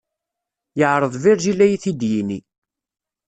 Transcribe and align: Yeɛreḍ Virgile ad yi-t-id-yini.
Yeɛreḍ 0.79 1.13
Virgile 1.23 1.63
ad 1.65 1.69
yi-t-id-yini. 1.71 2.39